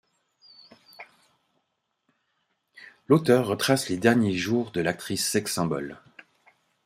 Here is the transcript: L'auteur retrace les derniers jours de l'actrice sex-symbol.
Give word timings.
L'auteur 3.07 3.45
retrace 3.45 3.87
les 3.89 3.97
derniers 3.97 4.33
jours 4.33 4.71
de 4.71 4.81
l'actrice 4.81 5.23
sex-symbol. 5.29 5.99